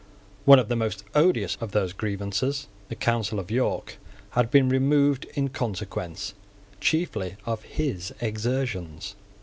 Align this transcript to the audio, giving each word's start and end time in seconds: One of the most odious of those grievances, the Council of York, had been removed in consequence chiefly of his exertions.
One 0.45 0.57
of 0.57 0.67
the 0.67 0.75
most 0.75 1.03
odious 1.13 1.59
of 1.61 1.73
those 1.73 1.93
grievances, 1.93 2.67
the 2.89 2.95
Council 2.95 3.37
of 3.39 3.51
York, 3.51 3.97
had 4.31 4.49
been 4.49 4.67
removed 4.67 5.27
in 5.35 5.49
consequence 5.49 6.33
chiefly 6.79 7.35
of 7.45 7.61
his 7.61 8.11
exertions. 8.19 9.15